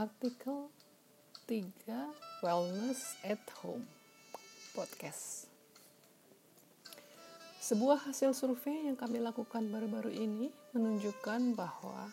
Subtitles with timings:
[0.00, 0.72] Artikel
[1.44, 3.84] 3 Wellness at Home
[4.72, 5.44] Podcast
[7.60, 12.08] Sebuah hasil survei yang kami lakukan baru-baru ini menunjukkan bahwa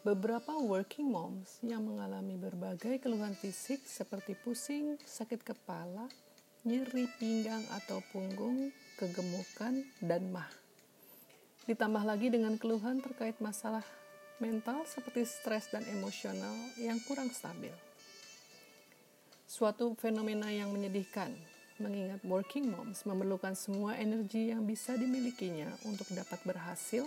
[0.00, 6.08] beberapa working moms yang mengalami berbagai keluhan fisik seperti pusing, sakit kepala,
[6.64, 10.48] nyeri pinggang atau punggung, kegemukan, dan mah.
[11.68, 13.84] Ditambah lagi dengan keluhan terkait masalah
[14.38, 17.72] mental seperti stres dan emosional yang kurang stabil.
[19.44, 21.34] Suatu fenomena yang menyedihkan,
[21.76, 27.04] mengingat working moms memerlukan semua energi yang bisa dimilikinya untuk dapat berhasil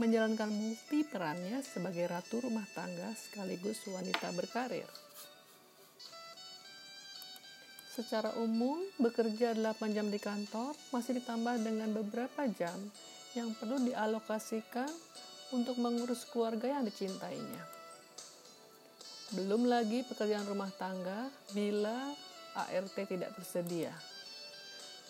[0.00, 4.88] menjalankan multi perannya sebagai ratu rumah tangga sekaligus wanita berkarir.
[7.92, 12.80] Secara umum, bekerja 8 jam di kantor masih ditambah dengan beberapa jam
[13.36, 14.88] yang perlu dialokasikan
[15.52, 17.62] untuk mengurus keluarga yang dicintainya.
[19.32, 22.12] Belum lagi pekerjaan rumah tangga bila
[22.52, 23.92] ART tidak tersedia.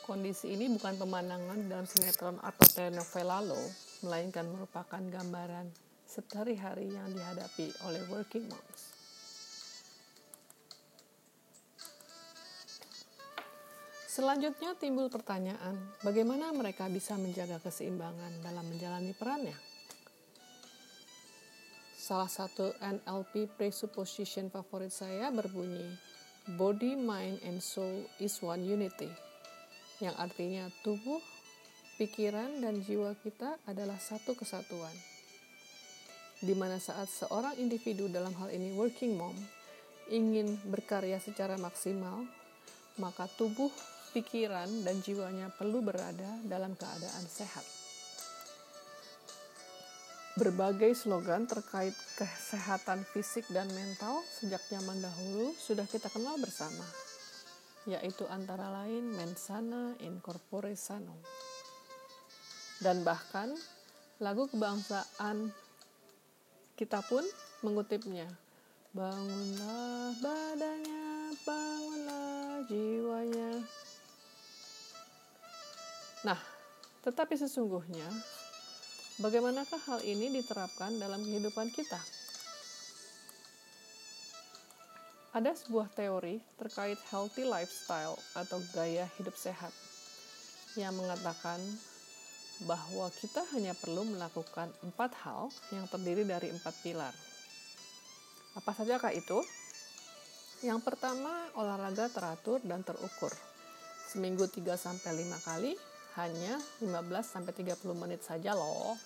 [0.02, 3.58] Kondisi ini bukan pemandangan dalam sinetron atau telenovela lo,
[4.02, 5.70] melainkan merupakan gambaran
[6.06, 8.82] sehari-hari yang dihadapi oleh working moms.
[14.12, 19.71] Selanjutnya timbul pertanyaan, bagaimana mereka bisa menjaga keseimbangan dalam menjalani perannya?
[22.12, 25.96] Salah satu NLP presupposition favorit saya berbunyi
[26.60, 29.08] Body, Mind, and Soul is one unity
[29.96, 31.24] yang artinya tubuh,
[31.96, 34.92] pikiran, dan jiwa kita adalah satu kesatuan.
[36.36, 39.32] Di mana saat seorang individu dalam hal ini working mom
[40.12, 42.28] ingin berkarya secara maksimal,
[43.00, 43.72] maka tubuh,
[44.12, 47.81] pikiran, dan jiwanya perlu berada dalam keadaan sehat.
[50.32, 56.88] Berbagai slogan terkait kesehatan fisik dan mental sejak zaman dahulu sudah kita kenal bersama,
[57.84, 61.20] yaitu antara lain mensana in corpore sano.
[62.80, 63.52] Dan bahkan
[64.24, 65.52] lagu kebangsaan
[66.80, 67.28] kita pun
[67.60, 68.24] mengutipnya.
[68.96, 73.60] Bangunlah badannya, bangunlah jiwanya.
[76.24, 76.40] Nah,
[77.04, 78.08] tetapi sesungguhnya
[79.22, 82.02] Bagaimanakah hal ini diterapkan dalam kehidupan kita?
[85.30, 89.70] Ada sebuah teori terkait healthy lifestyle atau gaya hidup sehat
[90.74, 91.62] yang mengatakan
[92.66, 97.14] bahwa kita hanya perlu melakukan empat hal yang terdiri dari empat pilar.
[98.58, 99.38] Apa sajakah itu?
[100.66, 103.30] Yang pertama, olahraga teratur dan terukur.
[104.10, 104.98] Seminggu 3-5
[105.46, 105.78] kali
[106.20, 108.96] hanya 15-30 menit saja loh.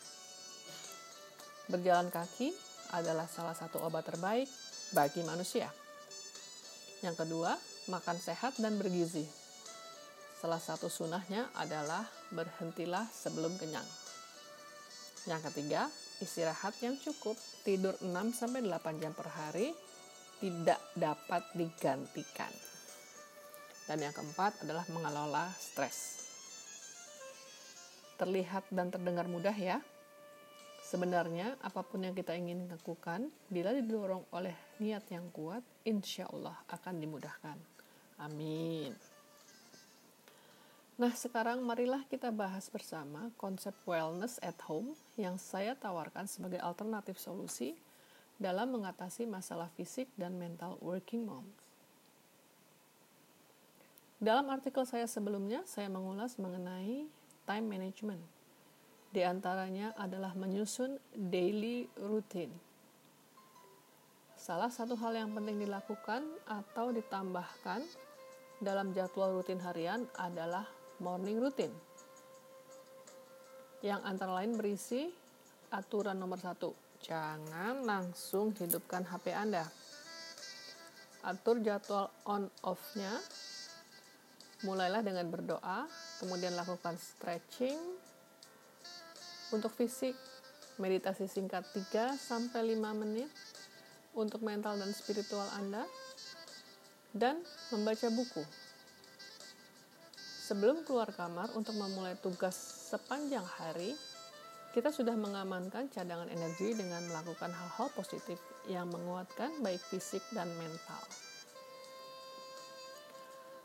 [1.70, 2.50] Berjalan kaki
[2.94, 4.46] adalah salah satu obat terbaik
[4.90, 5.70] bagi manusia.
[7.02, 7.54] Yang kedua,
[7.90, 9.26] makan sehat dan bergizi.
[10.38, 13.86] Salah satu sunahnya adalah berhentilah sebelum kenyang.
[15.26, 15.90] Yang ketiga,
[16.22, 17.34] istirahat yang cukup,
[17.66, 19.74] tidur 6-8 jam per hari,
[20.38, 22.50] tidak dapat digantikan.
[23.90, 26.25] Dan yang keempat adalah mengelola stres
[28.16, 29.84] terlihat dan terdengar mudah ya.
[30.86, 36.54] Sebenarnya apa pun yang kita ingin lakukan, bila didorong oleh niat yang kuat, insya Allah
[36.70, 37.58] akan dimudahkan.
[38.22, 38.94] Amin.
[40.96, 47.20] Nah sekarang marilah kita bahas bersama konsep wellness at home yang saya tawarkan sebagai alternatif
[47.20, 47.76] solusi
[48.40, 51.52] dalam mengatasi masalah fisik dan mental working moms.
[54.16, 57.04] Dalam artikel saya sebelumnya, saya mengulas mengenai
[57.46, 58.20] time management.
[59.14, 62.52] Di antaranya adalah menyusun daily routine.
[64.36, 67.80] Salah satu hal yang penting dilakukan atau ditambahkan
[68.60, 70.68] dalam jadwal rutin harian adalah
[71.00, 71.72] morning routine.
[73.80, 75.08] Yang antara lain berisi
[75.72, 76.72] aturan nomor satu,
[77.04, 79.64] jangan langsung hidupkan HP Anda.
[81.26, 83.18] Atur jadwal on-off-nya,
[84.64, 85.84] mulailah dengan berdoa,
[86.22, 87.76] kemudian lakukan stretching
[89.52, 90.16] untuk fisik
[90.80, 93.28] meditasi singkat 3 sampai 5 menit
[94.16, 95.84] untuk mental dan spiritual Anda
[97.12, 97.40] dan
[97.72, 98.44] membaca buku.
[100.46, 102.54] Sebelum keluar kamar untuk memulai tugas
[102.86, 103.98] sepanjang hari,
[104.76, 108.38] kita sudah mengamankan cadangan energi dengan melakukan hal-hal positif
[108.68, 111.02] yang menguatkan baik fisik dan mental.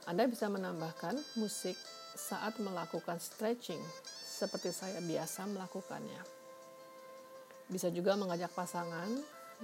[0.09, 1.77] Anda bisa menambahkan musik
[2.17, 3.81] saat melakukan stretching
[4.41, 6.21] seperti saya biasa melakukannya.
[7.69, 9.07] Bisa juga mengajak pasangan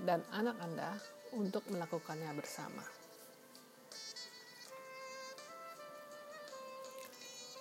[0.06, 0.94] dan anak Anda
[1.34, 2.86] untuk melakukannya bersama.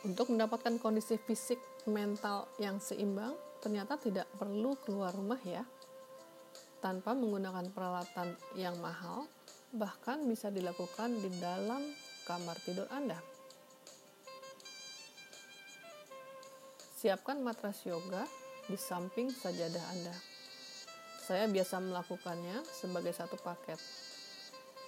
[0.06, 1.58] Untuk mendapatkan kondisi fisik
[1.90, 5.67] mental yang seimbang, ternyata tidak perlu keluar rumah ya.
[6.78, 9.26] Tanpa menggunakan peralatan yang mahal,
[9.75, 11.82] bahkan bisa dilakukan di dalam
[12.26, 13.23] kamar tidur Anda.
[16.99, 18.26] Siapkan matras yoga
[18.67, 20.17] di samping sajadah Anda.
[21.23, 23.78] Saya biasa melakukannya sebagai satu paket,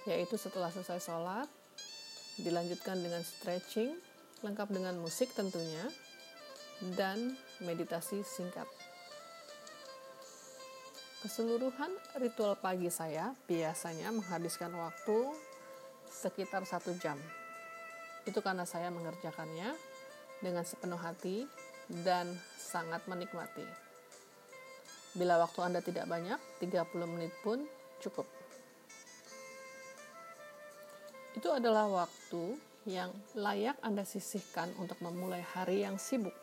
[0.03, 1.47] yaitu setelah selesai sholat,
[2.43, 3.95] dilanjutkan dengan stretching,
[4.43, 5.83] lengkap dengan musik tentunya,
[6.95, 8.67] dan meditasi singkat.
[11.19, 11.91] Keseluruhan
[12.23, 15.35] ritual pagi saya biasanya menghabiskan waktu
[16.09, 17.15] sekitar satu jam.
[18.25, 19.73] Itu karena saya mengerjakannya
[20.43, 21.47] dengan sepenuh hati
[22.05, 23.65] dan sangat menikmati.
[25.17, 27.65] Bila waktu Anda tidak banyak, 30 menit pun
[27.97, 28.29] cukup.
[31.33, 36.33] Itu adalah waktu yang layak Anda sisihkan untuk memulai hari yang sibuk.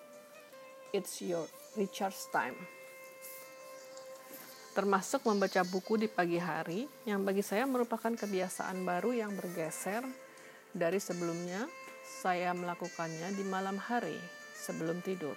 [0.94, 2.56] It's your recharge time.
[4.76, 10.04] Termasuk membaca buku di pagi hari, yang bagi saya merupakan kebiasaan baru yang bergeser
[10.76, 11.64] dari sebelumnya
[12.04, 14.20] saya melakukannya di malam hari
[14.52, 15.32] sebelum tidur.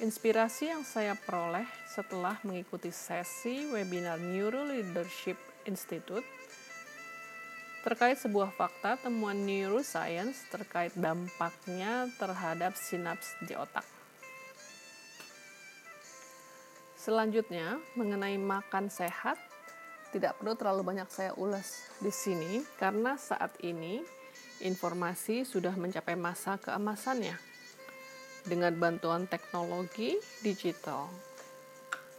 [0.00, 5.36] Inspirasi yang saya peroleh setelah mengikuti sesi webinar Neuro Leadership
[5.68, 6.24] Institute
[7.84, 13.91] terkait sebuah fakta temuan neuroscience terkait dampaknya terhadap sinaps di otak.
[17.02, 19.34] Selanjutnya, mengenai makan sehat,
[20.14, 24.06] tidak perlu terlalu banyak saya ulas di sini karena saat ini
[24.62, 27.34] informasi sudah mencapai masa keemasannya.
[28.46, 30.14] Dengan bantuan teknologi
[30.46, 31.10] digital,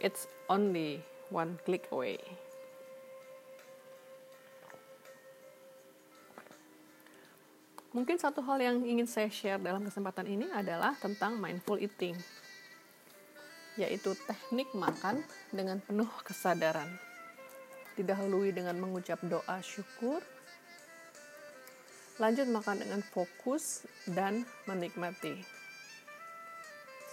[0.04, 1.00] it's only
[1.32, 2.20] one click away.
[7.96, 12.20] Mungkin satu hal yang ingin saya share dalam kesempatan ini adalah tentang mindful eating,
[13.74, 16.88] yaitu teknik makan dengan penuh kesadaran.
[17.94, 20.18] Didahului dengan mengucap doa syukur,
[22.18, 25.42] lanjut makan dengan fokus dan menikmati.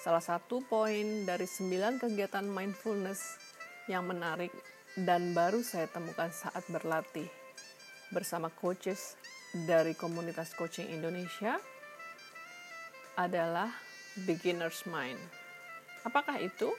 [0.02, 3.38] Salah satu poin dari sembilan kegiatan mindfulness
[3.86, 4.50] yang menarik
[4.98, 7.30] dan baru saya temukan saat berlatih
[8.10, 9.16] bersama coaches
[9.54, 11.62] dari komunitas coaching Indonesia
[13.16, 13.70] adalah
[14.26, 15.41] beginner's mind.
[16.02, 16.70] Apakah itu?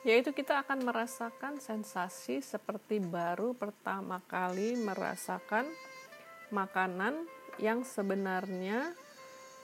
[0.00, 5.68] Yaitu kita akan merasakan sensasi seperti baru pertama kali merasakan
[6.48, 7.28] makanan
[7.60, 8.96] yang sebenarnya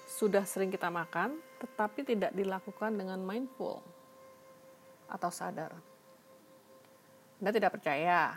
[0.06, 3.80] sudah sering kita makan, tetapi tidak dilakukan dengan mindful
[5.08, 5.72] atau sadar.
[7.40, 8.36] Anda tidak percaya?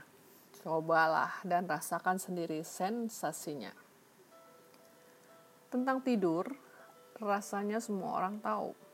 [0.64, 3.72] Cobalah dan rasakan sendiri sensasinya.
[5.70, 6.50] Tentang tidur,
[7.22, 8.89] rasanya semua orang tahu.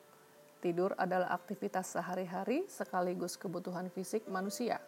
[0.65, 4.81] Tidur adalah aktivitas sehari-hari sekaligus kebutuhan fisik manusia.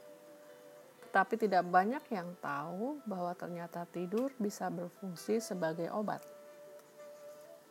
[1.05, 6.25] Tetapi tidak banyak yang tahu bahwa ternyata tidur bisa berfungsi sebagai obat.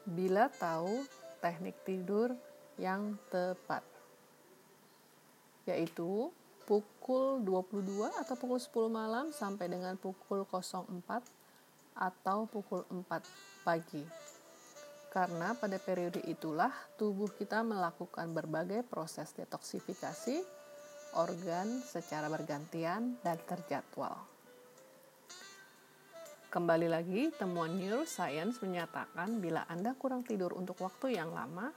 [0.06, 1.02] Bila tahu
[1.42, 2.30] teknik tidur
[2.78, 3.82] yang tepat,
[5.66, 6.30] yaitu
[6.62, 10.94] pukul 22 atau pukul 10 malam sampai dengan pukul 04
[11.98, 14.06] atau pukul 4 pagi.
[15.16, 16.68] Karena pada periode itulah
[17.00, 20.44] tubuh kita melakukan berbagai proses detoksifikasi
[21.16, 24.12] organ secara bergantian dan terjadwal.
[26.52, 31.72] Kembali lagi, temuan neuroscience menyatakan bila Anda kurang tidur untuk waktu yang lama,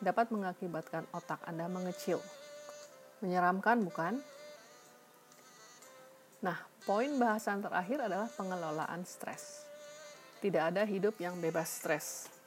[0.00, 2.24] dapat mengakibatkan otak Anda mengecil
[3.20, 4.16] Menyeramkan bukan?
[6.40, 6.56] Nah,
[6.88, 9.62] poin bahasan terakhir adalah pengelolaan stres.
[10.40, 12.41] Tidak ada hidup yang bebas stres.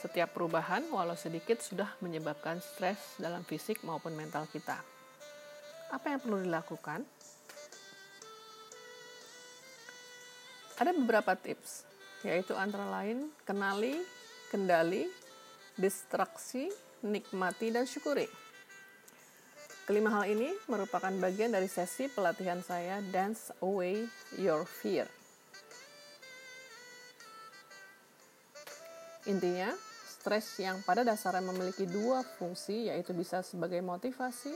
[0.00, 4.80] Setiap perubahan, walau sedikit, sudah menyebabkan stres dalam fisik maupun mental kita.
[5.92, 7.04] Apa yang perlu dilakukan?
[10.80, 11.84] Ada beberapa tips,
[12.24, 14.00] yaitu antara lain kenali,
[14.48, 15.04] kendali,
[15.76, 16.72] distraksi,
[17.04, 18.24] nikmati, dan syukuri.
[19.84, 24.08] Kelima hal ini merupakan bagian dari sesi pelatihan saya Dance Away
[24.40, 25.04] Your Fear.
[29.28, 29.89] Intinya,
[30.20, 34.52] stres yang pada dasarnya memiliki dua fungsi, yaitu bisa sebagai motivasi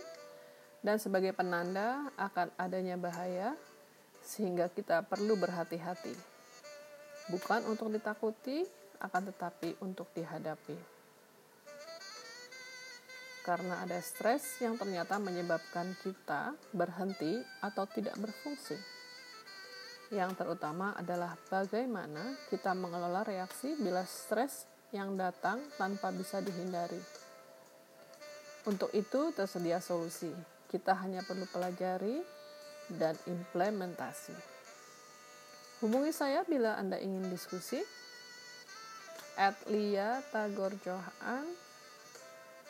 [0.85, 3.57] dan sebagai penanda akan adanya bahaya,
[4.21, 6.13] sehingga kita perlu berhati-hati.
[7.33, 8.69] Bukan untuk ditakuti,
[9.01, 10.93] akan tetapi untuk dihadapi.
[13.45, 18.81] karena ada stres yang ternyata menyebabkan kita berhenti atau tidak berfungsi.
[20.09, 27.01] Yang terutama adalah bagaimana kita mengelola reaksi bila stres yang datang tanpa bisa dihindari.
[28.65, 30.33] Untuk itu tersedia solusi.
[30.69, 32.21] Kita hanya perlu pelajari
[32.93, 34.35] dan implementasi.
[35.85, 37.85] Hubungi saya bila Anda ingin diskusi
[39.37, 41.45] at Lia Tagor Johan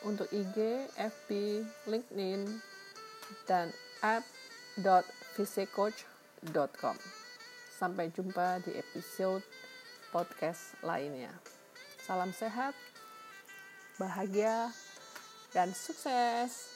[0.03, 2.43] untuk IG, FB, LinkedIn,
[3.49, 6.97] dan app.physicoach.com.
[7.75, 9.43] Sampai jumpa di episode
[10.13, 11.54] podcast lainnya.
[12.05, 12.77] Salam sehat,
[13.97, 14.69] bahagia,
[15.49, 16.74] dan sukses!